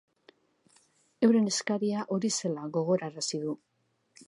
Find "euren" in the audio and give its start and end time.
1.27-1.51